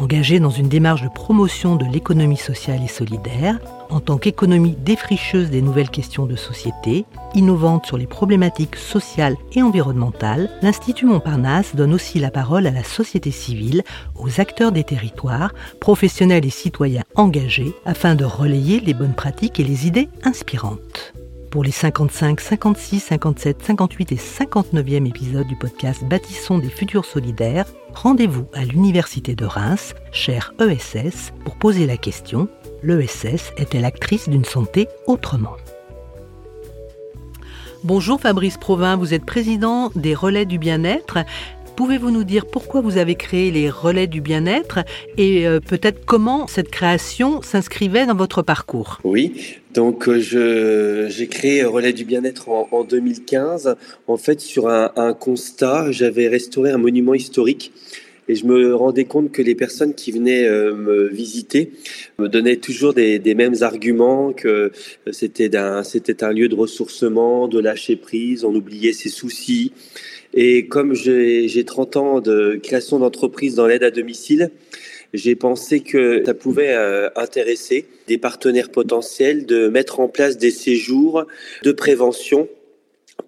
Engagés 0.00 0.38
dans 0.38 0.50
une 0.50 0.68
démarche 0.68 1.02
de 1.02 1.08
promotion 1.08 1.74
de 1.74 1.84
l'économie 1.84 2.36
sociale 2.36 2.84
et 2.84 2.88
solidaire, 2.88 3.58
en 3.90 3.98
tant 3.98 4.16
qu'économie 4.16 4.76
défricheuse 4.78 5.50
des 5.50 5.60
nouvelles 5.60 5.90
questions 5.90 6.24
de 6.24 6.36
société, 6.36 7.04
innovante 7.34 7.86
sur 7.86 7.96
les 7.96 8.06
problématiques 8.06 8.76
sociales 8.76 9.36
et 9.54 9.62
environnementales, 9.62 10.50
l'Institut 10.62 11.06
Montparnasse 11.06 11.74
donne 11.74 11.94
aussi 11.94 12.20
la 12.20 12.30
parole 12.30 12.68
à 12.68 12.70
la 12.70 12.84
société 12.84 13.32
civile, 13.32 13.82
aux 14.14 14.40
acteurs 14.40 14.70
des 14.70 14.84
territoires, 14.84 15.52
professionnels 15.80 16.46
et 16.46 16.50
citoyens 16.50 17.04
engagés, 17.16 17.74
afin 17.84 18.14
de 18.14 18.24
relayer 18.24 18.78
les 18.78 18.94
bonnes 18.94 19.14
pratiques 19.14 19.58
et 19.58 19.64
les 19.64 19.88
idées 19.88 20.08
inspirantes. 20.22 21.12
Pour 21.50 21.64
les 21.64 21.70
55, 21.70 22.40
56, 22.40 23.00
57, 23.00 23.62
58 23.62 24.12
et 24.12 24.16
59e 24.16 25.08
épisodes 25.08 25.46
du 25.46 25.56
podcast 25.56 26.04
Bâtissons 26.04 26.58
des 26.58 26.68
futurs 26.68 27.06
solidaires, 27.06 27.64
rendez-vous 27.94 28.46
à 28.52 28.66
l'Université 28.66 29.34
de 29.34 29.46
Reims, 29.46 29.94
cher 30.12 30.52
ESS, 30.60 31.32
pour 31.44 31.56
poser 31.56 31.86
la 31.86 31.96
question 31.96 32.48
l'ESS 32.82 33.52
est-elle 33.56 33.86
actrice 33.86 34.28
d'une 34.28 34.44
santé 34.44 34.88
autrement? 35.06 35.56
Bonjour 37.82 38.20
Fabrice 38.20 38.58
Provin, 38.58 38.96
vous 38.96 39.14
êtes 39.14 39.24
président 39.24 39.90
des 39.94 40.14
Relais 40.14 40.46
du 40.46 40.58
Bien-être. 40.58 41.18
Pouvez-vous 41.78 42.10
nous 42.10 42.24
dire 42.24 42.46
pourquoi 42.46 42.80
vous 42.80 42.98
avez 42.98 43.14
créé 43.14 43.52
les 43.52 43.70
Relais 43.70 44.08
du 44.08 44.20
Bien-être 44.20 44.80
et 45.16 45.46
euh, 45.46 45.60
peut-être 45.60 46.04
comment 46.04 46.48
cette 46.48 46.70
création 46.70 47.40
s'inscrivait 47.40 48.04
dans 48.04 48.16
votre 48.16 48.42
parcours? 48.42 48.98
Oui, 49.04 49.58
donc 49.74 50.08
euh, 50.08 51.08
j'ai 51.08 51.26
créé 51.28 51.62
Relais 51.62 51.92
du 51.92 52.04
Bien-être 52.04 52.48
en, 52.48 52.82
2015, 52.82 53.76
en 54.08 54.16
fait 54.16 54.40
sur 54.40 54.68
un, 54.68 55.12
constat, 55.12 55.92
j'avais 55.92 56.26
restauré 56.26 56.72
un 56.72 56.78
monument 56.78 57.14
historique 57.14 57.72
et 58.28 58.34
je 58.34 58.44
me 58.44 58.74
rendais 58.74 59.04
compte 59.04 59.30
que 59.30 59.40
les 59.40 59.54
personnes 59.54 59.94
qui 59.94 60.10
venaient 60.10 60.48
euh, 60.48 60.74
me 60.74 61.06
visiter 61.06 61.70
me 62.18 62.28
donnaient 62.28 62.56
toujours 62.56 62.92
des, 62.92 63.20
mêmes 63.36 63.54
arguments, 63.60 64.32
que 64.32 64.72
c'était 65.12 65.54
un 65.56 66.32
lieu 66.32 66.48
de 66.48 66.56
ressourcement, 66.56 67.46
de 67.46 67.60
lâcher 67.60 67.94
prise, 67.94 68.44
on 68.44 68.52
oubliait 68.52 68.92
ses 68.92 69.10
soucis. 69.10 69.72
Et 70.40 70.68
comme 70.68 70.94
j'ai 70.94 71.64
30 71.64 71.96
ans 71.96 72.20
de 72.20 72.60
création 72.62 73.00
d'entreprise 73.00 73.56
dans 73.56 73.66
l'aide 73.66 73.82
à 73.82 73.90
domicile, 73.90 74.52
j'ai 75.12 75.34
pensé 75.34 75.80
que 75.80 76.22
ça 76.24 76.32
pouvait 76.32 76.74
euh, 76.74 77.10
intéresser 77.16 77.86
des 78.06 78.18
partenaires 78.18 78.70
potentiels 78.70 79.46
de 79.46 79.66
mettre 79.66 79.98
en 79.98 80.06
place 80.06 80.38
des 80.38 80.52
séjours 80.52 81.24
de 81.64 81.72
prévention 81.72 82.48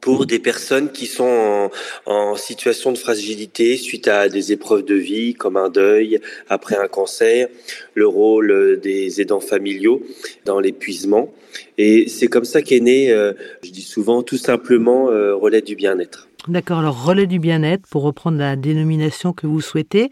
pour 0.00 0.24
des 0.24 0.38
personnes 0.38 0.92
qui 0.92 1.06
sont 1.06 1.72
en, 2.06 2.36
situation 2.36 2.92
de 2.92 2.98
fragilité 2.98 3.76
suite 3.76 4.06
à 4.06 4.28
des 4.28 4.52
épreuves 4.52 4.84
de 4.84 4.94
vie 4.94 5.34
comme 5.34 5.56
un 5.56 5.68
deuil, 5.68 6.20
après 6.48 6.76
un 6.76 6.86
cancer, 6.86 7.48
le 7.94 8.06
rôle 8.06 8.78
des 8.80 9.20
aidants 9.20 9.40
familiaux 9.40 10.00
dans 10.44 10.60
l'épuisement. 10.60 11.34
Et 11.76 12.08
c'est 12.08 12.28
comme 12.28 12.44
ça 12.44 12.62
qu'est 12.62 12.78
né, 12.78 13.10
euh, 13.10 13.32
je 13.64 13.70
dis 13.70 13.82
souvent, 13.82 14.22
tout 14.22 14.38
simplement 14.38 15.10
euh, 15.10 15.34
Relais 15.34 15.60
du 15.60 15.74
bien-être. 15.74 16.29
D'accord, 16.48 16.78
alors 16.78 17.04
relais 17.04 17.26
du 17.26 17.38
bien-être, 17.38 17.86
pour 17.88 18.02
reprendre 18.02 18.38
la 18.38 18.56
dénomination 18.56 19.32
que 19.32 19.46
vous 19.46 19.60
souhaitez, 19.60 20.10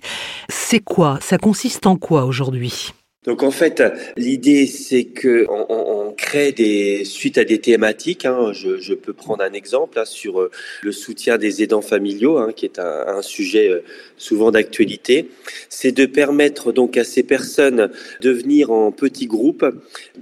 c'est 0.48 0.81
quoi? 0.81 1.19
Ça 1.23 1.39
consiste 1.39 1.87
en 1.87 1.97
quoi 1.97 2.25
aujourd'hui? 2.25 2.93
Donc 3.29 3.43
en 3.43 3.51
fait, 3.51 3.83
l'idée 4.17 4.67
c'est 4.67 5.05
que 5.05 5.45
on, 5.51 5.67
on, 5.69 6.13
crée 6.13 6.51
des 6.51 7.05
suites 7.05 7.36
à 7.36 7.45
des 7.45 7.58
thématiques. 7.58 8.25
Hein, 8.25 8.52
je, 8.55 8.79
je, 8.79 8.95
peux 8.95 9.13
prendre 9.13 9.45
un 9.45 9.52
exemple 9.52 9.98
hein, 9.98 10.07
sur 10.07 10.41
euh, 10.41 10.51
le 10.83 10.92
soutien 10.92 11.36
des 11.36 11.63
aidants 11.63 11.83
familiaux, 11.83 12.39
hein, 12.39 12.52
qui 12.57 12.64
est 12.64 12.79
un, 12.79 13.07
un 13.07 13.20
sujet 13.20 13.69
euh, 13.69 13.85
souvent 14.17 14.51
d'actualité. 14.51 15.29
C'est 15.69 15.92
de 15.92 16.07
permettre 16.07 16.73
donc 16.73 16.97
à 16.97 17.05
ces 17.05 17.23
personnes 17.23 17.91
de 18.23 18.30
venir 18.30 18.73
en 18.73 18.92
petits 18.92 19.27
groupes 19.27 19.67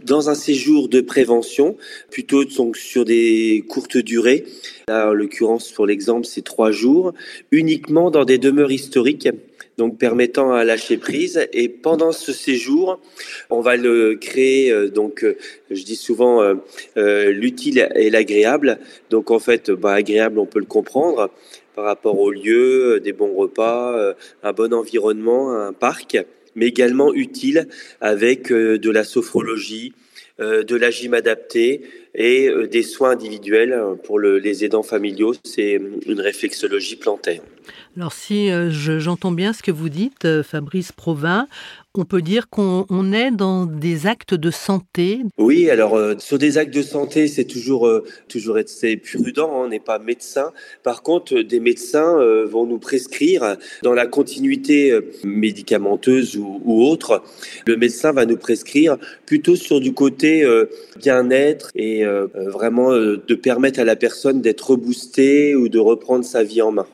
dans 0.04 0.28
un 0.28 0.34
séjour 0.34 0.88
de 0.88 1.00
prévention, 1.00 1.76
plutôt 2.10 2.44
donc 2.44 2.76
sur 2.76 3.04
des 3.04 3.64
courtes 3.68 3.98
durées. 3.98 4.46
Là, 4.88 5.10
en 5.10 5.12
l'occurrence, 5.14 5.70
pour 5.70 5.86
l'exemple, 5.86 6.26
c'est 6.26 6.44
trois 6.44 6.72
jours, 6.72 7.14
uniquement 7.52 8.10
dans 8.10 8.24
des 8.24 8.38
demeures 8.38 8.72
historiques 8.72 9.28
donc 9.78 9.98
permettant 9.98 10.52
à 10.52 10.64
lâcher 10.64 10.96
prise. 10.96 11.46
Et 11.52 11.68
pendant 11.68 12.12
ce 12.12 12.32
séjour, 12.32 13.00
on 13.50 13.60
va 13.60 13.76
le 13.76 14.14
créer, 14.14 14.70
euh, 14.70 14.88
donc 14.88 15.24
euh, 15.24 15.36
je 15.70 15.82
dis 15.82 15.96
souvent 15.96 16.42
euh, 16.42 17.30
l'utile 17.30 17.88
et 17.94 18.10
l'agréable. 18.10 18.78
Donc 19.10 19.30
en 19.30 19.38
fait, 19.38 19.70
bah, 19.70 19.92
agréable, 19.92 20.38
on 20.38 20.46
peut 20.46 20.60
le 20.60 20.66
comprendre 20.66 21.30
par 21.74 21.84
rapport 21.84 22.18
au 22.18 22.30
lieu, 22.30 23.00
des 23.00 23.12
bons 23.12 23.34
repas, 23.34 24.14
un 24.42 24.52
bon 24.54 24.72
environnement, 24.72 25.52
un 25.52 25.74
parc, 25.74 26.16
mais 26.54 26.68
également 26.68 27.12
utile 27.12 27.68
avec 28.00 28.50
de 28.50 28.90
la 28.90 29.04
sophrologie, 29.04 29.92
de 30.38 30.74
la 30.74 30.90
gym 30.90 31.12
adaptée 31.12 31.82
et 32.14 32.50
des 32.70 32.82
soins 32.82 33.10
individuels 33.10 33.78
pour 34.04 34.18
les 34.18 34.64
aidants 34.64 34.82
familiaux. 34.82 35.34
C'est 35.44 35.78
une 36.06 36.20
réflexologie 36.22 36.96
plantaire. 36.96 37.42
Alors 37.98 38.12
si 38.12 38.50
euh, 38.50 38.68
j'entends 38.70 39.30
bien 39.30 39.54
ce 39.54 39.62
que 39.62 39.70
vous 39.70 39.88
dites, 39.88 40.26
euh, 40.26 40.42
Fabrice 40.42 40.92
Provin, 40.92 41.46
on 41.94 42.04
peut 42.04 42.20
dire 42.20 42.50
qu'on 42.50 43.12
est 43.14 43.30
dans 43.30 43.64
des 43.64 44.06
actes 44.06 44.34
de 44.34 44.50
santé. 44.50 45.20
Oui, 45.38 45.70
alors 45.70 45.96
euh, 45.96 46.14
sur 46.18 46.36
des 46.36 46.58
actes 46.58 46.74
de 46.74 46.82
santé, 46.82 47.26
c'est 47.26 47.46
toujours 47.46 47.90
toujours 48.28 48.58
être 48.58 48.70
prudent. 49.02 49.48
Hein, 49.48 49.64
on 49.64 49.68
n'est 49.68 49.80
pas 49.80 49.98
médecin. 49.98 50.52
Par 50.82 51.02
contre, 51.02 51.40
des 51.40 51.58
médecins 51.58 52.16
vont 52.44 52.66
nous 52.66 52.78
prescrire 52.78 53.56
dans 53.82 53.94
la 53.94 54.06
continuité 54.06 54.98
médicamenteuse 55.24 56.36
ou, 56.36 56.60
ou, 56.66 56.82
autre. 56.84 57.22
Le 57.66 57.78
médecin 57.78 58.12
va 58.12 58.26
nous 58.26 58.36
prescrire 58.36 58.98
plutôt 59.24 59.56
sur 59.56 59.80
du 59.80 59.94
côté 59.94 60.46
bien-être 60.98 61.70
et 61.74 62.04
vraiment 62.34 62.92
de 62.92 63.34
permettre 63.34 63.80
à 63.80 63.84
la 63.84 63.96
personne 63.96 64.42
d'être 64.42 64.72
reboostée 64.72 65.54
ou 65.54 65.70
de 65.70 65.78
reprendre 65.78 66.26
sa 66.26 66.42
vie 66.42 66.60
en 66.60 66.72
main. 66.72 66.86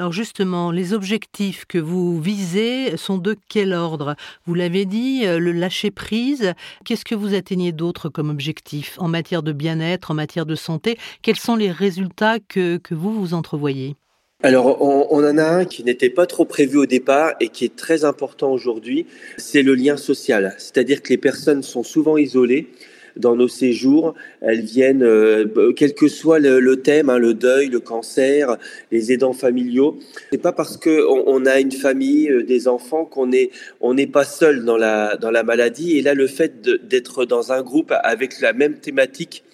Alors 0.00 0.12
justement, 0.12 0.49
les 0.72 0.92
objectifs 0.92 1.64
que 1.66 1.78
vous 1.78 2.20
visez 2.20 2.96
sont 2.96 3.18
de 3.18 3.36
quel 3.48 3.72
ordre? 3.72 4.16
Vous 4.46 4.54
l'avez 4.54 4.84
dit, 4.84 5.22
euh, 5.24 5.38
le 5.38 5.52
lâcher 5.52 5.90
prise. 5.90 6.52
Qu'est-ce 6.84 7.04
que 7.04 7.14
vous 7.14 7.34
atteignez 7.34 7.72
d'autre 7.72 8.08
comme 8.08 8.30
objectif 8.30 8.96
en 8.98 9.08
matière 9.08 9.42
de 9.42 9.52
bien-être, 9.52 10.10
en 10.10 10.14
matière 10.14 10.46
de 10.46 10.54
santé? 10.54 10.98
Quels 11.22 11.36
sont 11.36 11.56
les 11.56 11.70
résultats 11.70 12.38
que, 12.38 12.76
que 12.78 12.94
vous 12.94 13.12
vous 13.12 13.34
entrevoyez? 13.34 13.96
Alors, 14.42 14.80
on, 14.80 15.06
on, 15.10 15.28
en 15.28 15.36
a 15.36 15.44
un 15.44 15.64
qui 15.66 15.84
n'était 15.84 16.08
pas 16.08 16.26
trop 16.26 16.46
prévu 16.46 16.78
au 16.78 16.86
départ 16.86 17.34
et 17.40 17.48
qui 17.48 17.66
est 17.66 17.76
très 17.76 18.04
important 18.04 18.50
aujourd'hui, 18.50 19.06
c'est 19.36 19.62
le 19.62 19.74
lien 19.74 19.98
social. 19.98 20.54
C'est-à-dire 20.56 21.02
que 21.02 21.10
les 21.10 21.18
personnes 21.18 21.62
sont 21.62 21.82
souvent 21.82 22.16
isolées, 22.16 22.68
dans 23.16 23.36
nos 23.36 23.48
séjours. 23.48 24.14
Elles 24.40 24.62
viennent, 24.62 25.02
euh, 25.02 25.72
quel 25.76 25.94
que 25.94 26.08
soit 26.08 26.38
le, 26.38 26.76
thème, 26.76 27.10
hein, 27.10 27.18
le 27.18 27.34
deuil, 27.34 27.68
le 27.68 27.80
cancer, 27.80 28.56
les 28.90 29.12
aidants 29.12 29.32
familiaux. 29.32 29.98
C'est 30.30 30.42
pas 30.42 30.52
parce 30.52 30.76
que 30.76 31.04
on, 31.08 31.46
a 31.46 31.60
une 31.60 31.72
famille, 31.72 32.30
euh, 32.30 32.42
des 32.42 32.68
enfants, 32.68 33.04
qu'on 33.04 33.32
est, 33.32 33.50
on 33.80 33.94
n'est 33.94 34.06
pas 34.06 34.24
seul 34.24 34.64
dans 34.64 34.76
la 34.76 35.16
dans 35.16 35.30
la 35.30 35.42
maladie. 35.42 35.98
Et 35.98 36.02
là, 36.02 36.14
le 36.14 36.26
fait 36.26 36.60
d'être 36.62 37.24
dans 37.24 37.52
un 37.52 37.62
groupe 37.62 37.92
avec 38.02 38.40
la 38.40 38.52
même 38.52 38.74
thématique 38.74 39.44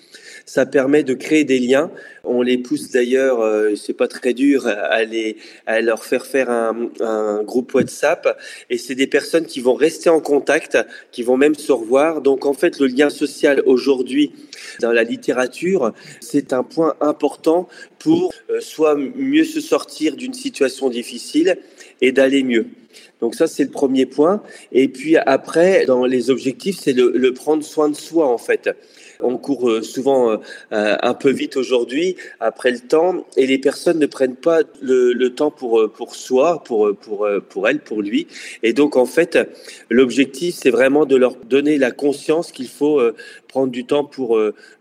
ça 0.46 0.64
permet 0.64 1.02
de 1.02 1.14
créer 1.14 1.44
des 1.44 1.58
liens. 1.58 1.90
On 2.22 2.40
les 2.40 2.56
pousse 2.56 2.90
d'ailleurs, 2.90 3.40
euh, 3.40 3.74
c'est 3.74 3.92
pas 3.92 4.06
très 4.06 4.32
dur, 4.32 4.66
à, 4.66 5.02
les, 5.02 5.36
à 5.66 5.80
leur 5.80 6.04
faire 6.04 6.24
faire 6.24 6.50
un, 6.50 6.88
un 7.00 7.42
groupe 7.42 7.74
WhatsApp. 7.74 8.38
Et 8.70 8.78
c'est 8.78 8.94
des 8.94 9.08
personnes 9.08 9.46
qui 9.46 9.60
vont 9.60 9.74
rester 9.74 10.08
en 10.08 10.20
contact, 10.20 10.78
qui 11.10 11.24
vont 11.24 11.36
même 11.36 11.56
se 11.56 11.72
revoir. 11.72 12.22
Donc 12.22 12.46
en 12.46 12.54
fait, 12.54 12.78
le 12.78 12.86
lien 12.86 13.10
social 13.10 13.60
aujourd'hui 13.66 14.32
dans 14.80 14.92
la 14.92 15.02
littérature, 15.02 15.92
c'est 16.20 16.52
un 16.52 16.62
point 16.62 16.94
important 17.00 17.68
pour 17.98 18.32
euh, 18.50 18.60
soit 18.60 18.94
mieux 18.94 19.44
se 19.44 19.60
sortir 19.60 20.16
d'une 20.16 20.34
situation 20.34 20.88
difficile 20.88 21.58
et 22.00 22.12
d'aller 22.12 22.42
mieux. 22.42 22.66
Donc 23.20 23.34
ça, 23.34 23.46
c'est 23.46 23.64
le 23.64 23.70
premier 23.70 24.06
point. 24.06 24.42
Et 24.72 24.88
puis 24.88 25.16
après, 25.16 25.86
dans 25.86 26.04
les 26.04 26.30
objectifs, 26.30 26.78
c'est 26.80 26.92
le, 26.92 27.32
prendre 27.32 27.64
soin 27.64 27.88
de 27.88 27.94
soi, 27.94 28.28
en 28.28 28.38
fait. 28.38 28.70
On 29.20 29.38
court 29.38 29.70
euh, 29.70 29.82
souvent 29.82 30.32
euh, 30.32 30.38
un 30.70 31.14
peu 31.14 31.30
vite 31.30 31.56
aujourd'hui, 31.56 32.16
après 32.40 32.70
le 32.70 32.80
temps, 32.80 33.26
et 33.38 33.46
les 33.46 33.56
personnes 33.56 33.98
ne 33.98 34.06
prennent 34.06 34.36
pas 34.36 34.60
le, 34.82 35.28
temps 35.28 35.50
pour, 35.50 35.80
euh, 35.80 35.88
pour 35.88 36.14
soi, 36.14 36.62
pour, 36.62 36.94
pour, 36.94 37.26
pour 37.48 37.68
elles, 37.68 37.80
pour 37.80 38.02
lui. 38.02 38.26
Et 38.62 38.74
donc, 38.74 38.96
en 38.96 39.06
fait, 39.06 39.38
l'objectif, 39.88 40.54
c'est 40.54 40.70
vraiment 40.70 41.06
de 41.06 41.16
leur 41.16 41.36
donner 41.36 41.78
la 41.78 41.92
conscience 41.92 42.52
qu'il 42.52 42.68
faut 42.68 43.00
prendre 43.48 43.72
du 43.72 43.86
temps 43.86 44.04
pour, 44.04 44.38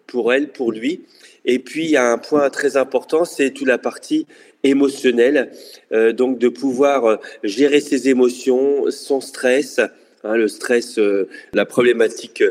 pour 0.07 0.33
elle, 0.33 0.49
pour 0.49 0.73
lui. 0.73 1.01
Et 1.45 1.59
puis, 1.59 1.85
il 1.85 1.91
y 1.91 1.97
a 1.97 2.11
un 2.11 2.17
point 2.17 2.49
très 2.49 2.75
important, 2.75 3.23
c'est 3.23 3.51
toute 3.51 3.67
la 3.67 3.77
partie 3.77 4.25
émotionnelle, 4.63 5.51
euh, 5.91 6.11
donc 6.11 6.39
de 6.39 6.49
pouvoir 6.49 7.05
euh, 7.05 7.15
gérer 7.43 7.79
ses 7.79 8.09
émotions, 8.09 8.85
son 8.89 9.21
stress, 9.21 9.79
hein, 10.23 10.35
le 10.35 10.47
stress, 10.47 10.97
euh, 10.97 11.29
la 11.53 11.65
problématique 11.65 12.43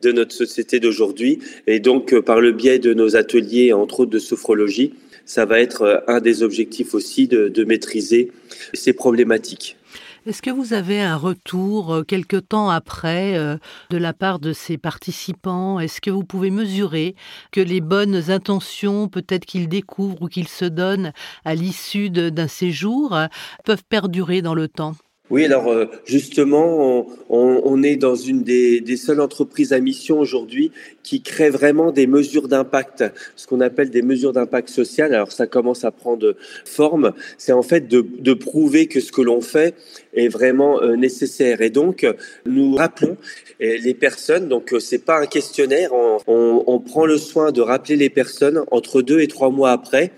de 0.00 0.12
notre 0.12 0.34
société 0.34 0.80
d'aujourd'hui. 0.80 1.38
Et 1.68 1.78
donc, 1.78 2.18
par 2.20 2.40
le 2.40 2.50
biais 2.52 2.80
de 2.80 2.92
nos 2.94 3.14
ateliers, 3.14 3.72
entre 3.72 4.00
autres 4.00 4.10
de 4.10 4.18
sophrologie, 4.18 4.94
ça 5.24 5.44
va 5.44 5.60
être 5.60 6.02
un 6.08 6.20
des 6.20 6.42
objectifs 6.42 6.94
aussi 6.94 7.28
de, 7.28 7.48
de 7.48 7.64
maîtriser 7.64 8.32
ces 8.74 8.92
problématiques. 8.92 9.76
Est-ce 10.24 10.40
que 10.40 10.50
vous 10.50 10.72
avez 10.72 11.02
un 11.02 11.16
retour 11.16 11.92
euh, 11.92 12.02
quelque 12.04 12.36
temps 12.36 12.70
après 12.70 13.36
euh, 13.36 13.56
de 13.90 13.96
la 13.96 14.12
part 14.12 14.38
de 14.38 14.52
ces 14.52 14.78
participants? 14.78 15.80
Est-ce 15.80 16.00
que 16.00 16.10
vous 16.10 16.22
pouvez 16.22 16.50
mesurer 16.52 17.16
que 17.50 17.60
les 17.60 17.80
bonnes 17.80 18.30
intentions, 18.30 19.08
peut-être 19.08 19.44
qu'ils 19.44 19.68
découvrent 19.68 20.22
ou 20.22 20.28
qu'ils 20.28 20.46
se 20.46 20.64
donnent 20.64 21.12
à 21.44 21.56
l'issue 21.56 22.08
d'un 22.08 22.46
séjour, 22.46 23.16
euh, 23.16 23.26
peuvent 23.64 23.82
perdurer 23.88 24.42
dans 24.42 24.54
le 24.54 24.68
temps? 24.68 24.94
Oui, 25.32 25.46
alors 25.46 25.68
euh, 25.68 25.86
justement, 26.04 27.06
on, 27.30 27.82
est 27.82 27.96
dans 27.96 28.14
une 28.14 28.42
des, 28.42 28.96
seules 28.98 29.22
entreprises 29.22 29.72
à 29.72 29.80
mission 29.80 30.20
aujourd'hui 30.20 30.72
qui 31.02 31.22
crée 31.22 31.48
vraiment 31.48 31.90
des 31.90 32.06
mesures 32.06 32.48
d'impact, 32.48 33.02
ce 33.34 33.46
qu'on 33.46 33.62
appelle 33.62 33.88
des 33.88 34.02
mesures 34.02 34.34
d'impact 34.34 34.68
social. 34.68 35.14
Alors 35.14 35.32
ça 35.32 35.46
commence 35.46 35.86
à 35.86 35.90
prendre 35.90 36.36
forme. 36.66 37.14
C'est 37.38 37.52
en 37.52 37.62
fait 37.62 37.88
de, 37.88 38.34
prouver 38.34 38.88
que 38.88 39.00
ce 39.00 39.10
que 39.10 39.22
l'on 39.22 39.40
fait 39.40 39.74
est 40.12 40.28
vraiment 40.28 40.82
euh, 40.82 40.96
nécessaire. 40.96 41.62
Et 41.62 41.70
donc, 41.70 42.06
nous 42.44 42.74
rappelons 42.74 43.16
les 43.58 43.94
personnes. 43.94 44.48
Donc, 44.48 44.74
euh, 44.74 44.80
c'est 44.80 44.98
pas 45.02 45.18
un 45.18 45.26
questionnaire. 45.26 45.92
On, 45.94 46.62
on 46.66 46.78
prend 46.78 47.06
le 47.06 47.16
soin 47.16 47.52
de 47.52 47.62
rappeler 47.62 47.96
les 47.96 48.10
personnes 48.10 48.64
entre 48.70 49.00
deux 49.00 49.20
et 49.20 49.28
trois 49.28 49.48
mois 49.48 49.70
après 49.70 50.12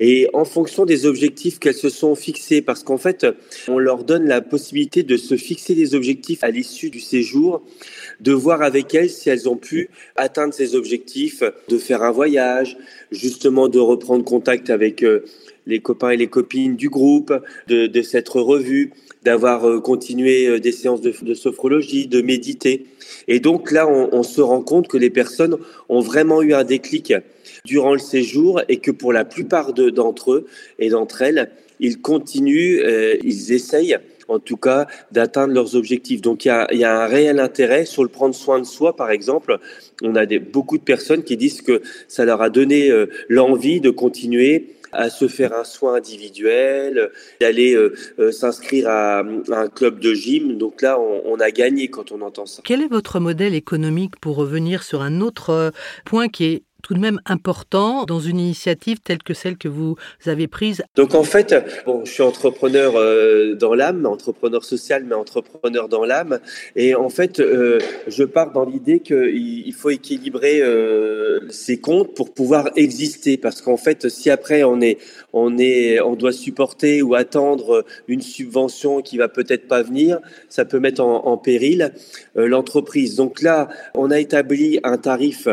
et 0.00 0.28
en 0.32 0.46
fonction 0.46 0.86
des 0.86 1.04
objectifs 1.04 1.58
qu'elles 1.58 1.74
se 1.74 1.90
sont 1.90 2.14
fixés, 2.14 2.62
parce 2.62 2.82
qu'en 2.82 2.96
fait, 2.96 3.26
on 3.68 3.78
leur 3.78 4.02
donne 4.02 4.26
la 4.26 4.40
possibilité 4.40 5.02
de 5.02 5.16
se 5.18 5.36
fixer 5.36 5.74
des 5.74 5.94
objectifs 5.94 6.42
à 6.42 6.50
l'issue 6.50 6.88
du 6.88 7.00
séjour, 7.00 7.62
de 8.20 8.32
voir 8.32 8.62
avec 8.62 8.94
elles 8.94 9.10
si 9.10 9.28
elles 9.28 9.48
ont 9.48 9.56
pu 9.56 9.90
atteindre 10.16 10.54
ces 10.54 10.74
objectifs, 10.74 11.42
de 11.68 11.76
faire 11.76 12.02
un 12.02 12.10
voyage, 12.10 12.78
justement 13.12 13.68
de 13.68 13.78
reprendre 13.78 14.24
contact 14.24 14.70
avec 14.70 15.04
euh, 15.04 15.24
les 15.66 15.80
copains 15.80 16.10
et 16.10 16.16
les 16.16 16.28
copines 16.28 16.76
du 16.76 16.88
groupe, 16.88 17.34
de, 17.68 18.02
s'être 18.02 18.40
revus, 18.40 18.92
d'avoir 19.22 19.68
euh, 19.68 19.80
continué 19.80 20.46
euh, 20.46 20.58
des 20.58 20.72
séances 20.72 21.02
de, 21.02 21.12
de, 21.20 21.34
sophrologie, 21.34 22.06
de 22.06 22.22
méditer. 22.22 22.86
Et 23.28 23.38
donc 23.38 23.70
là, 23.70 23.86
on, 23.86 24.08
on 24.12 24.22
se 24.22 24.40
rend 24.40 24.62
compte 24.62 24.88
que 24.88 24.96
les 24.96 25.10
personnes 25.10 25.58
ont 25.90 26.00
vraiment 26.00 26.40
eu 26.40 26.54
un 26.54 26.64
déclic 26.64 27.12
durant 27.64 27.92
le 27.92 27.98
séjour 27.98 28.62
et 28.68 28.78
que 28.78 28.90
pour 28.90 29.12
la 29.12 29.24
plupart 29.24 29.72
d'entre 29.72 30.32
eux 30.32 30.46
et 30.78 30.90
d'entre 30.90 31.22
elles, 31.22 31.50
ils 31.80 32.00
continuent, 32.00 32.80
euh, 32.84 33.16
ils 33.22 33.52
essayent 33.52 33.98
en 34.28 34.38
tout 34.38 34.56
cas 34.56 34.86
d'atteindre 35.10 35.52
leurs 35.52 35.74
objectifs. 35.74 36.20
Donc 36.20 36.44
il 36.44 36.48
y, 36.48 36.84
a, 36.84 37.00
un 37.00 37.06
réel 37.06 37.40
intérêt 37.40 37.84
sur 37.84 38.02
le 38.02 38.08
prendre 38.08 38.34
soin 38.34 38.60
de 38.60 38.64
soi, 38.64 38.94
par 38.94 39.10
exemple. 39.10 39.58
On 40.02 40.14
a 40.14 40.24
beaucoup 40.38 40.78
de 40.78 40.84
personnes 40.84 41.24
qui 41.24 41.36
disent 41.36 41.62
que 41.62 41.82
ça 42.06 42.24
leur 42.24 42.40
a 42.40 42.50
donné 42.50 42.90
euh, 42.90 43.06
l'envie 43.28 43.80
de 43.80 43.90
continuer 43.90 44.76
à 44.92 45.08
se 45.08 45.28
faire 45.28 45.54
un 45.54 45.62
soin 45.62 45.94
individuel, 45.94 47.10
d'aller 47.40 47.74
euh, 47.74 48.32
s'inscrire 48.32 48.88
à, 48.88 49.20
un 49.20 49.68
club 49.68 50.00
de 50.00 50.14
gym. 50.14 50.58
Donc 50.58 50.82
là, 50.82 50.98
on, 50.98 51.38
a 51.38 51.50
gagné 51.52 51.88
quand 51.88 52.10
on 52.10 52.20
entend 52.22 52.46
ça. 52.46 52.60
Quel 52.64 52.82
est 52.82 52.88
votre 52.88 53.20
modèle 53.20 53.54
économique 53.54 54.18
pour 54.20 54.36
revenir 54.36 54.82
sur 54.82 55.02
un 55.02 55.20
autre 55.20 55.72
point 56.04 56.28
qui 56.28 56.44
est 56.44 56.62
tout 56.80 56.94
de 56.94 56.98
même 56.98 57.20
important 57.26 58.04
dans 58.04 58.20
une 58.20 58.38
initiative 58.38 58.98
telle 59.00 59.22
que 59.22 59.34
celle 59.34 59.56
que 59.56 59.68
vous 59.68 59.96
avez 60.26 60.48
prise 60.48 60.82
Donc 60.96 61.14
en 61.14 61.22
fait, 61.22 61.54
bon, 61.86 62.04
je 62.04 62.10
suis 62.10 62.22
entrepreneur 62.22 62.94
euh, 62.96 63.54
dans 63.54 63.74
l'âme, 63.74 64.06
entrepreneur 64.06 64.64
social, 64.64 65.04
mais 65.04 65.14
entrepreneur 65.14 65.88
dans 65.88 66.04
l'âme. 66.04 66.40
Et 66.76 66.94
en 66.94 67.08
fait, 67.08 67.40
euh, 67.40 67.78
je 68.06 68.24
pars 68.24 68.52
dans 68.52 68.64
l'idée 68.64 69.00
qu'il 69.00 69.74
faut 69.74 69.90
équilibrer 69.90 70.60
euh, 70.62 71.40
ses 71.50 71.78
comptes 71.78 72.14
pour 72.14 72.32
pouvoir 72.32 72.70
exister. 72.76 73.36
Parce 73.36 73.62
qu'en 73.62 73.76
fait, 73.76 74.08
si 74.08 74.30
après 74.30 74.62
on 74.62 74.80
est, 74.80 74.98
on 75.32 75.58
est, 75.58 76.00
on 76.00 76.14
doit 76.14 76.32
supporter 76.32 77.02
ou 77.02 77.14
attendre 77.14 77.84
une 78.08 78.22
subvention 78.22 79.02
qui 79.02 79.16
va 79.16 79.28
peut-être 79.28 79.68
pas 79.68 79.82
venir, 79.82 80.18
ça 80.48 80.64
peut 80.64 80.80
mettre 80.80 81.02
en, 81.02 81.36
péril 81.36 81.92
l'entreprise. 82.34 83.16
Donc 83.16 83.40
là, 83.40 83.68
on 83.94 84.10
a 84.10 84.18
établi 84.18 84.80
un 84.82 84.98
tarif 84.98 85.48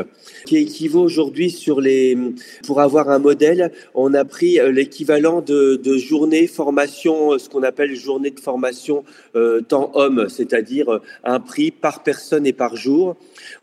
qui 0.45 0.57
équivaut 0.57 1.01
aujourd'hui 1.01 1.50
sur 1.50 1.81
les, 1.81 2.18
pour 2.65 2.81
avoir 2.81 3.09
un 3.09 3.19
modèle, 3.19 3.71
on 3.94 4.13
a 4.13 4.25
pris 4.25 4.59
euh, 4.59 4.71
l'équivalent 4.71 5.41
de, 5.41 5.75
de 5.75 5.97
journée 5.97 6.47
formation, 6.47 7.33
euh, 7.33 7.38
ce 7.38 7.50
qu'on 7.50 7.63
appelle 7.63 7.95
journée 7.95 8.31
de 8.31 8.39
formation 8.39 9.03
euh, 9.35 9.62
temps 9.62 9.91
homme, 9.94 10.27
c'est-à-dire 10.30 11.00
un 11.23 11.39
prix 11.39 11.71
par 11.71 12.03
personne 12.03 12.45
et 12.45 12.53
par 12.53 12.75
jour. 12.75 13.15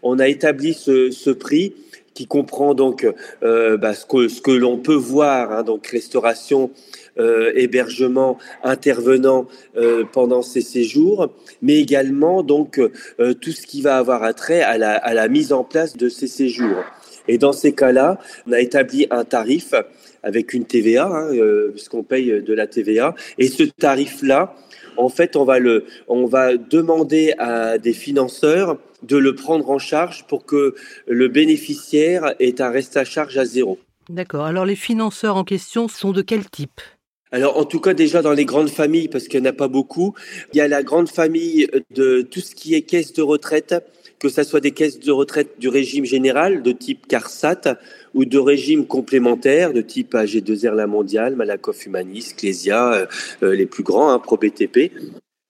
On 0.02 0.18
a 0.18 0.28
établi 0.28 0.74
ce, 0.74 1.10
ce 1.10 1.30
prix 1.30 1.74
qui 2.14 2.26
comprend 2.26 2.74
donc 2.74 3.06
euh, 3.42 3.76
bah, 3.76 3.94
ce 3.94 4.06
que, 4.06 4.28
ce 4.28 4.40
que 4.40 4.52
l'on 4.52 4.78
peut 4.78 4.94
voir, 4.94 5.52
hein, 5.52 5.62
donc 5.62 5.86
restauration, 5.88 6.70
euh, 7.18 7.52
hébergement, 7.54 8.38
intervenant 8.62 9.46
euh, 9.76 10.04
pendant 10.10 10.42
ces 10.42 10.60
séjours, 10.60 11.28
mais 11.60 11.78
également 11.78 12.42
donc 12.42 12.80
tout 13.40 13.52
ce 13.52 13.66
qui 13.66 13.82
va 13.82 13.98
avoir 13.98 14.22
attrait 14.22 14.62
à 14.62 14.78
la, 14.78 14.94
à 14.94 15.14
la 15.14 15.28
mise 15.28 15.52
en 15.52 15.64
place 15.64 15.96
de 15.96 16.08
ces 16.08 16.26
séjours. 16.26 16.84
Et 17.26 17.38
dans 17.38 17.52
ces 17.52 17.72
cas-là, 17.72 18.18
on 18.46 18.52
a 18.52 18.60
établi 18.60 19.06
un 19.10 19.24
tarif 19.24 19.74
avec 20.24 20.52
une 20.54 20.64
TVA, 20.64 21.06
hein, 21.06 21.32
euh, 21.34 21.70
puisqu'on 21.70 22.02
paye 22.02 22.42
de 22.42 22.54
la 22.54 22.66
TVA. 22.66 23.14
Et 23.38 23.48
ce 23.48 23.62
tarif-là, 23.62 24.56
en 24.96 25.08
fait, 25.08 25.36
on 25.36 25.44
va, 25.44 25.58
le, 25.58 25.84
on 26.08 26.26
va 26.26 26.56
demander 26.56 27.34
à 27.38 27.78
des 27.78 27.92
financeurs 27.92 28.78
de 29.02 29.16
le 29.16 29.34
prendre 29.34 29.70
en 29.70 29.78
charge 29.78 30.26
pour 30.26 30.46
que 30.46 30.74
le 31.06 31.28
bénéficiaire 31.28 32.34
ait 32.40 32.60
un 32.60 32.70
reste 32.70 32.96
à 32.96 33.04
charge 33.04 33.36
à 33.38 33.44
zéro. 33.44 33.78
D'accord. 34.08 34.44
Alors 34.44 34.66
les 34.66 34.76
financeurs 34.76 35.36
en 35.36 35.44
question 35.44 35.88
sont 35.88 36.12
de 36.12 36.22
quel 36.22 36.48
type? 36.48 36.80
Alors, 37.32 37.58
en 37.58 37.64
tout 37.64 37.80
cas, 37.80 37.94
déjà 37.94 38.22
dans 38.22 38.32
les 38.32 38.44
grandes 38.44 38.68
familles, 38.68 39.08
parce 39.08 39.26
qu'il 39.26 39.40
n'y 39.40 39.48
en 39.48 39.50
a 39.50 39.52
pas 39.52 39.66
beaucoup, 39.66 40.14
il 40.52 40.58
y 40.58 40.60
a 40.60 40.68
la 40.68 40.84
grande 40.84 41.08
famille 41.08 41.66
de 41.90 42.22
tout 42.22 42.38
ce 42.38 42.54
qui 42.54 42.74
est 42.74 42.82
caisse 42.82 43.12
de 43.12 43.22
retraite, 43.22 43.74
que 44.24 44.30
ce 44.30 44.42
soit 44.42 44.60
des 44.60 44.70
caisses 44.70 44.98
de 44.98 45.12
retraite 45.12 45.58
du 45.58 45.68
régime 45.68 46.06
général 46.06 46.62
de 46.62 46.72
type 46.72 47.06
CARSAT 47.06 47.76
ou 48.14 48.24
de 48.24 48.38
régime 48.38 48.86
complémentaire 48.86 49.74
de 49.74 49.82
type 49.82 50.14
AG2R 50.14 50.74
La 50.74 50.86
Mondiale, 50.86 51.36
Malakoff 51.36 51.84
Humanis, 51.84 52.32
Clésia, 52.34 52.94
euh, 52.94 53.06
euh, 53.42 53.54
les 53.54 53.66
plus 53.66 53.82
grands, 53.82 54.10
hein, 54.10 54.18
ProBTP. 54.18 54.92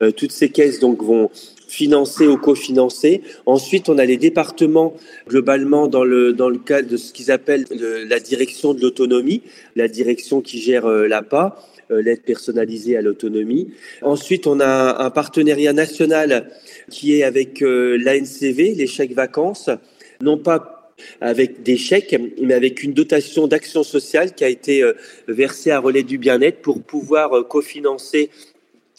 Euh, 0.03 0.11
toutes 0.11 0.33
ces 0.33 0.49
caisses 0.49 0.81
donc 0.81 1.05
vont 1.05 1.31
financer 1.69 2.27
ou 2.27 2.37
cofinancer. 2.37 3.23
Ensuite, 3.47 3.89
on 3.89 3.97
a 3.97 4.05
les 4.05 4.17
départements 4.17 4.97
globalement 5.29 5.87
dans 5.87 6.03
le 6.03 6.33
dans 6.33 6.49
le 6.49 6.59
cadre 6.59 6.89
de 6.89 6.97
ce 6.97 7.13
qu'ils 7.13 7.31
appellent 7.31 7.67
la 7.71 8.19
direction 8.19 8.75
de 8.75 8.81
l'autonomie, 8.81 9.43
la 9.77 9.87
direction 9.87 10.41
qui 10.41 10.59
gère 10.59 10.89
l'APA 10.89 11.65
l'aide 11.91 12.23
personnalisée 12.23 12.97
à 12.97 13.03
l'autonomie. 13.03 13.73
Ensuite, 14.03 14.47
on 14.47 14.61
a 14.61 15.05
un 15.05 15.11
partenariat 15.11 15.73
national 15.73 16.51
qui 16.91 17.19
est 17.19 17.23
avec 17.23 17.63
euh, 17.63 17.97
l'ANCV, 17.97 18.75
les 18.75 18.87
chèques 18.87 19.15
vacances, 19.15 19.71
non 20.21 20.39
pas 20.39 20.93
avec 21.21 21.63
des 21.63 21.77
chèques, 21.77 22.17
mais 22.41 22.55
avec 22.55 22.83
une 22.83 22.93
dotation 22.93 23.49
d'action 23.49 23.83
sociale 23.83 24.33
qui 24.35 24.45
a 24.45 24.49
été 24.49 24.83
euh, 24.83 24.95
versée 25.27 25.71
à 25.71 25.81
Relais 25.81 26.05
du 26.05 26.19
Bien-être 26.19 26.63
pour 26.63 26.83
pouvoir 26.83 27.49
cofinancer 27.49 28.31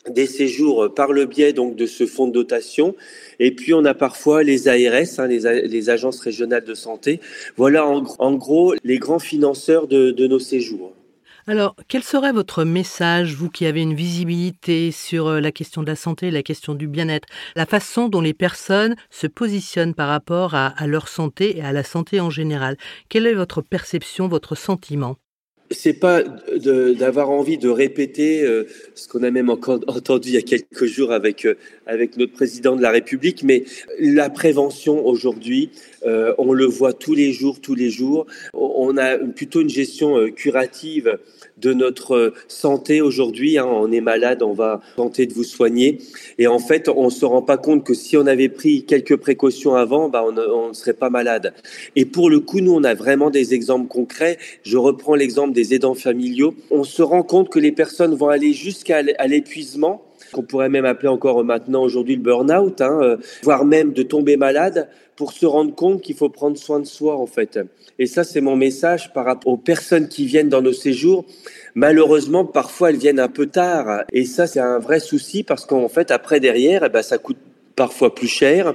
des 0.09 0.27
séjours 0.27 0.93
par 0.93 1.11
le 1.11 1.25
biais 1.25 1.53
donc 1.53 1.75
de 1.75 1.85
ce 1.85 2.05
fonds 2.05 2.27
de 2.27 2.33
dotation. 2.33 2.95
Et 3.39 3.51
puis 3.51 3.73
on 3.73 3.85
a 3.85 3.93
parfois 3.93 4.43
les 4.43 4.67
ARS, 4.67 5.19
hein, 5.19 5.27
les, 5.27 5.89
agences 5.89 6.19
régionales 6.19 6.65
de 6.65 6.73
santé. 6.73 7.19
Voilà 7.57 7.87
en, 7.87 8.33
gros 8.35 8.75
les 8.83 8.99
grands 8.99 9.19
financeurs 9.19 9.87
de 9.87 10.27
nos 10.27 10.39
séjours. 10.39 10.94
Alors, 11.47 11.75
quel 11.87 12.01
serait 12.01 12.31
votre 12.31 12.63
message, 12.63 13.35
vous 13.35 13.51
qui 13.51 13.67
avez 13.67 13.83
une 13.83 13.93
visibilité 13.93 14.91
sur 14.91 15.27
euh, 15.27 15.39
la 15.39 15.51
question 15.51 15.83
de 15.83 15.87
la 15.87 15.95
santé, 15.95 16.31
la 16.31 16.41
question 16.41 16.73
du 16.73 16.87
bien-être, 16.87 17.27
la 17.55 17.67
façon 17.67 18.09
dont 18.09 18.21
les 18.21 18.33
personnes 18.33 18.95
se 19.11 19.27
positionnent 19.27 19.93
par 19.93 20.07
rapport 20.07 20.55
à, 20.55 20.73
leur 20.87 21.07
santé 21.07 21.59
et 21.59 21.61
à 21.61 21.71
la 21.71 21.83
santé 21.83 22.19
en 22.19 22.31
général? 22.31 22.77
Quelle 23.09 23.27
est 23.27 23.35
votre 23.35 23.61
perception, 23.61 24.27
votre 24.27 24.55
sentiment? 24.55 25.17
C'est 25.69 25.99
pas 25.99 26.23
d'avoir 26.23 27.29
envie 27.29 27.59
de 27.59 27.69
répéter 27.69 28.41
euh, 28.41 28.63
ce 28.95 29.07
qu'on 29.07 29.21
a 29.21 29.29
même 29.29 29.51
encore 29.51 29.81
entendu 29.85 30.29
il 30.29 30.33
y 30.33 30.37
a 30.37 30.41
quelques 30.41 30.85
jours 30.85 31.11
avec 31.11 31.45
euh, 31.45 31.53
avec 31.87 32.17
notre 32.17 32.33
président 32.33 32.75
de 32.75 32.81
la 32.81 32.91
République, 32.91 33.43
mais 33.43 33.63
la 33.99 34.29
prévention 34.29 35.05
aujourd'hui, 35.05 35.69
euh, 36.05 36.33
on 36.37 36.53
le 36.53 36.65
voit 36.65 36.93
tous 36.93 37.13
les 37.13 37.31
jours, 37.31 37.59
tous 37.61 37.75
les 37.75 37.89
jours. 37.89 38.25
On 38.53 38.97
a 38.97 39.17
plutôt 39.17 39.61
une 39.61 39.69
gestion 39.69 40.29
curative 40.31 41.17
de 41.57 41.73
notre 41.73 42.33
santé 42.47 43.01
aujourd'hui. 43.01 43.57
Hein. 43.57 43.65
On 43.65 43.91
est 43.91 44.01
malade, 44.01 44.43
on 44.43 44.53
va 44.53 44.81
tenter 44.95 45.25
de 45.25 45.33
vous 45.33 45.43
soigner, 45.43 45.99
et 46.37 46.47
en 46.47 46.59
fait, 46.59 46.89
on 46.89 47.09
se 47.09 47.25
rend 47.25 47.41
pas 47.41 47.57
compte 47.57 47.83
que 47.83 47.93
si 47.93 48.17
on 48.17 48.27
avait 48.27 48.49
pris 48.49 48.83
quelques 48.83 49.15
précautions 49.15 49.75
avant, 49.75 50.09
bah, 50.09 50.23
on 50.25 50.69
ne 50.69 50.73
serait 50.73 50.93
pas 50.93 51.09
malade. 51.09 51.53
Et 51.95 52.05
pour 52.05 52.29
le 52.29 52.39
coup, 52.39 52.59
nous, 52.59 52.73
on 52.73 52.83
a 52.83 52.93
vraiment 52.93 53.29
des 53.29 53.53
exemples 53.53 53.87
concrets. 53.87 54.37
Je 54.63 54.77
reprends 54.77 55.15
l'exemple 55.15 55.53
des 55.53 55.73
aidants 55.73 55.95
familiaux, 55.95 56.55
on 56.71 56.83
se 56.83 57.01
rend 57.01 57.23
compte 57.23 57.49
que 57.49 57.59
les 57.59 57.71
personnes 57.71 58.15
vont 58.15 58.29
aller 58.29 58.53
jusqu'à 58.53 59.01
l'épuisement 59.01 60.03
qu'on 60.31 60.43
pourrait 60.43 60.69
même 60.69 60.85
appeler 60.85 61.09
encore 61.09 61.43
maintenant 61.43 61.83
aujourd'hui 61.83 62.15
le 62.15 62.21
burn-out, 62.21 62.81
hein, 62.81 62.99
euh, 63.01 63.17
voire 63.43 63.65
même 63.65 63.93
de 63.93 64.03
tomber 64.03 64.37
malade 64.37 64.89
pour 65.15 65.31
se 65.31 65.45
rendre 65.45 65.73
compte 65.73 66.01
qu'il 66.01 66.15
faut 66.15 66.29
prendre 66.29 66.57
soin 66.57 66.79
de 66.79 66.85
soi 66.85 67.15
en 67.15 67.25
fait. 67.25 67.59
Et 67.97 68.05
ça, 68.05 68.23
c'est 68.23 68.41
mon 68.41 68.55
message 68.55 69.13
par 69.13 69.25
rapport 69.25 69.53
aux 69.53 69.57
personnes 69.57 70.09
qui 70.09 70.25
viennent 70.25 70.49
dans 70.49 70.61
nos 70.61 70.73
séjours. 70.73 71.25
Malheureusement, 71.75 72.43
parfois, 72.43 72.89
elles 72.89 72.97
viennent 72.97 73.19
un 73.19 73.29
peu 73.29 73.47
tard. 73.47 74.03
Et 74.11 74.25
ça, 74.25 74.47
c'est 74.47 74.59
un 74.59 74.79
vrai 74.79 74.99
souci 74.99 75.43
parce 75.43 75.65
qu'en 75.65 75.87
fait, 75.87 76.11
après, 76.11 76.41
derrière, 76.41 76.83
eh 76.83 76.89
ben, 76.89 77.01
ça 77.01 77.17
coûte 77.17 77.37
parfois 77.75 78.13
plus 78.13 78.27
cher. 78.27 78.73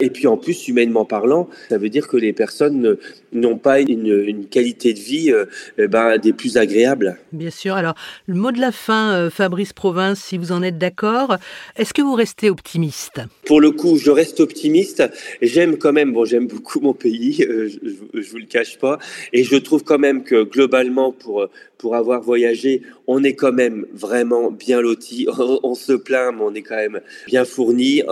Et 0.00 0.10
puis 0.10 0.26
en 0.26 0.36
plus, 0.36 0.68
humainement 0.68 1.04
parlant, 1.04 1.48
ça 1.68 1.78
veut 1.78 1.90
dire 1.90 2.08
que 2.08 2.16
les 2.16 2.32
personnes 2.32 2.96
n'ont 3.32 3.58
pas 3.58 3.80
une, 3.80 4.46
qualité 4.50 4.94
de 4.94 4.98
vie 4.98 5.30
euh, 5.30 5.44
ben, 5.88 6.18
des 6.18 6.32
plus 6.32 6.56
agréables. 6.56 7.18
Bien 7.32 7.50
sûr. 7.50 7.74
Alors, 7.74 7.94
le 8.26 8.34
mot 8.34 8.50
de 8.50 8.60
la 8.60 8.72
fin, 8.72 9.12
euh, 9.14 9.30
Fabrice 9.30 9.72
Province, 9.72 10.20
si 10.20 10.38
vous 10.38 10.52
en 10.52 10.62
êtes 10.62 10.78
d'accord, 10.78 11.36
est-ce 11.76 11.92
que 11.92 12.02
vous 12.02 12.14
restez 12.14 12.50
optimiste? 12.50 13.20
Pour 13.44 13.60
le 13.60 13.70
coup, 13.70 13.98
je 13.98 14.10
reste 14.10 14.40
optimiste. 14.40 15.02
J'aime 15.42 15.76
quand 15.76 15.92
même, 15.92 16.12
bon, 16.12 16.24
j'aime 16.24 16.46
beaucoup 16.46 16.80
mon 16.80 16.94
pays, 16.94 17.44
euh, 17.44 17.68
je 17.68 18.18
ne 18.18 18.22
vous 18.22 18.38
le 18.38 18.46
cache 18.46 18.78
pas, 18.78 18.98
et 19.32 19.44
je 19.44 19.56
trouve 19.56 19.84
quand 19.84 19.98
même 19.98 20.24
que 20.24 20.42
globalement, 20.44 21.12
pour 21.12 21.46
pour 21.80 21.96
avoir 21.96 22.20
voyagé, 22.20 22.82
on 23.06 23.24
est 23.24 23.34
quand 23.34 23.52
même 23.52 23.86
vraiment 23.94 24.50
bien 24.50 24.82
loti. 24.82 25.26
On, 25.62 25.74
se 25.74 25.92
plaint, 25.92 26.34
mais 26.36 26.42
on 26.42 26.54
est 26.54 26.62
quand 26.62 26.76
même 26.76 27.00
bien 27.26 27.44
fourni 27.44 28.02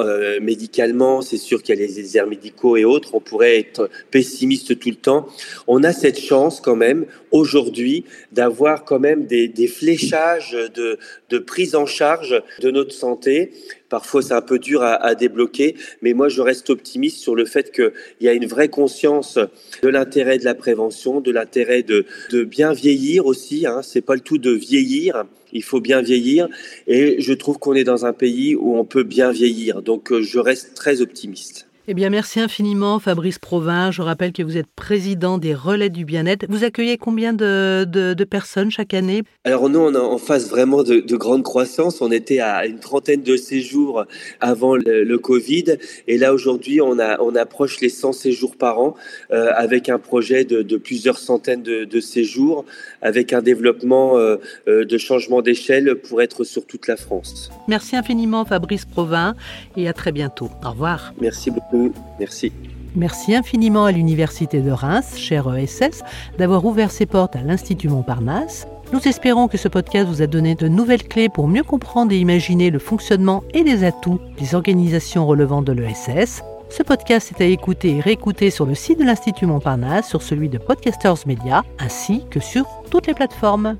médicalement. 0.40 1.23
C'est 1.23 1.38
sûr 1.38 1.62
qu'il 1.62 1.75
y 1.75 1.78
a 1.78 1.87
les 1.87 1.92
déserts 1.92 2.26
médicaux 2.26 2.76
et 2.76 2.85
autres. 2.85 3.14
On 3.14 3.20
pourrait 3.20 3.58
être 3.58 3.90
pessimiste 4.11 4.78
tout 4.78 4.90
le 4.90 4.97
temps 4.97 5.28
on 5.66 5.85
a 5.85 5.92
cette 5.92 6.18
chance 6.18 6.61
quand 6.61 6.76
même 6.76 7.06
aujourd'hui 7.30 8.04
d'avoir 8.32 8.85
quand 8.85 8.99
même 8.99 9.26
des, 9.26 9.66
fléchages 9.66 10.56
de, 10.75 11.38
prise 11.38 11.75
en 11.75 11.87
charge 11.87 12.42
de 12.61 12.70
notre 12.70 12.92
santé. 12.92 13.52
Parfois, 13.88 14.20
c'est 14.23 14.35
un 14.35 14.42
peu 14.42 14.58
dur 14.58 14.82
à, 14.82 15.14
débloquer, 15.14 15.75
mais 16.02 16.12
moi, 16.12 16.28
je 16.28 16.42
reste 16.42 16.70
optimiste 16.70 17.18
sur 17.18 17.35
le 17.35 17.47
fait 17.47 17.73
qu'il 17.73 17.92
y 18.20 18.28
a 18.28 18.32
une 18.32 18.47
vraie 18.47 18.68
conscience 18.68 19.38
de 19.82 19.88
l'intérêt 19.88 20.38
de 20.38 20.44
la 20.44 20.54
prévention, 20.54 21.20
de 21.20 21.30
l'intérêt 21.30 21.82
de, 21.82 22.04
bien 22.44 22.73
vieillir 22.73 23.26
aussi. 23.26 23.66
Hein. 23.66 23.80
C'est 23.82 24.02
pas 24.02 24.14
le 24.14 24.20
tout 24.20 24.38
de 24.38 24.50
vieillir, 24.50 25.25
il 25.52 25.62
faut 25.62 25.80
bien 25.80 26.02
vieillir, 26.02 26.49
et 26.87 27.20
je 27.20 27.32
trouve 27.32 27.58
qu'on 27.58 27.75
est 27.75 27.85
dans 27.85 28.04
un 28.04 28.12
pays 28.12 28.54
où 28.54 28.76
on 28.76 28.85
peut 28.85 29.04
bien 29.04 29.30
vieillir. 29.30 29.82
Donc, 29.82 30.12
euh, 30.12 30.23
je 30.23 30.38
reste 30.38 30.75
très 30.75 31.00
optimiste. 31.00 31.68
Eh 31.90 31.95
bien, 31.95 32.11
merci 32.11 32.38
infiniment, 32.38 32.99
Fabrice 32.99 33.38
Provin. 33.38 33.90
Je 33.90 34.02
rappelle 34.02 34.35
que 34.35 34.42
vous 34.42 34.59
êtes 34.59 34.66
président 34.66 35.38
des 35.38 35.54
Relais 35.54 35.88
du 35.88 36.04
Bien-être. 36.04 36.45
Vous 36.50 36.62
accueillez 36.62 36.99
combien 36.99 37.33
de, 37.33 38.25
personnes 38.28 38.71
chaque 38.71 38.92
année? 38.92 39.23
Alors, 39.45 39.71
nous, 39.71 39.78
on 39.78 39.95
est 39.95 39.97
en 39.97 40.18
phase 40.18 40.50
vraiment 40.50 40.83
de, 40.83 41.16
grande 41.16 41.45
croissance. 41.45 42.02
On 42.02 42.12
était 42.12 42.40
à 42.40 42.66
une 42.66 42.78
trentaine 42.78 43.23
de 43.23 43.38
séjours 43.38 44.04
avant 44.42 44.76
le, 44.76 45.16
Covid. 45.16 45.78
Et 46.09 46.18
là, 46.18 46.35
aujourd'hui, 46.35 46.83
on, 46.83 46.99
on 46.99 47.35
approche 47.35 47.80
les 47.80 47.88
100 47.88 48.12
séjours 48.12 48.57
par 48.57 48.80
an 48.80 48.95
euh, 49.30 49.50
avec 49.54 49.88
un 49.88 49.99
projet 49.99 50.45
de, 50.45 50.76
plusieurs 50.76 51.16
centaines 51.16 51.62
de, 51.62 52.00
séjours, 52.00 52.66
avec 53.00 53.33
un 53.33 53.40
développement 53.40 54.18
euh, 54.18 54.37
euh, 54.68 54.85
de 54.85 54.99
changement 54.99 55.40
d'échelle 55.40 55.95
pour 55.95 56.21
être 56.21 56.45
sur 56.45 56.66
toute 56.66 56.87
la 56.87 56.97
France. 56.97 57.50
Merci 57.66 57.97
infiniment, 57.97 58.45
Fabrice 58.45 58.85
Provin, 58.85 59.35
et 59.78 59.88
à 59.88 59.95
très 59.95 60.12
bientôt. 60.12 60.50
Au 60.62 60.73
revoir. 60.73 61.14
Merci 61.18 61.50
beaucoup. 61.50 61.77
Merci. 62.18 62.52
Merci 62.97 63.35
infiniment 63.35 63.85
à 63.85 63.92
l'Université 63.92 64.61
de 64.61 64.70
Reims, 64.70 65.16
cher 65.16 65.54
ESS, 65.54 66.02
d'avoir 66.38 66.64
ouvert 66.64 66.90
ses 66.90 67.06
portes 67.06 67.37
à 67.37 67.42
l'Institut 67.42 67.88
Montparnasse. 67.88 68.66
Nous 68.92 69.06
espérons 69.06 69.49
que 69.49 69.58
ce 69.58 69.68
podcast 69.68 70.08
vous 70.08 70.23
a 70.23 70.26
donné 70.26 70.54
de 70.54 70.66
nouvelles 70.66 71.06
clés 71.06 71.28
pour 71.28 71.47
mieux 71.47 71.62
comprendre 71.62 72.12
et 72.12 72.18
imaginer 72.18 72.70
le 72.70 72.78
fonctionnement 72.78 73.44
et 73.52 73.62
les 73.62 73.85
atouts 73.85 74.20
des 74.38 74.54
organisations 74.54 75.26
relevant 75.26 75.61
de 75.61 75.73
l'ESS. 75.73 76.42
Ce 76.70 76.82
podcast 76.82 77.32
est 77.32 77.44
à 77.44 77.47
écouter 77.47 77.97
et 77.97 78.00
réécouter 78.00 78.50
sur 78.50 78.66
le 78.66 78.75
site 78.75 78.99
de 78.99 79.04
l'Institut 79.04 79.47
Montparnasse, 79.47 80.08
sur 80.08 80.23
celui 80.23 80.49
de 80.49 80.58
Podcasters 80.58 81.26
Media, 81.26 81.64
ainsi 81.78 82.25
que 82.30 82.40
sur 82.40 82.66
toutes 82.90 83.06
les 83.06 83.14
plateformes. 83.14 83.76